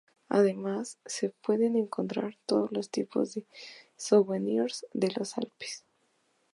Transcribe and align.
Además, 0.29 0.97
se 1.05 1.29
pueden 1.29 1.75
encontrar 1.75 2.35
todo 2.47 2.67
tipo 2.89 3.23
de 3.23 3.45
souvenirs 3.97 4.87
de 4.93 5.11
los 5.15 5.37
Alpes. 5.37 5.85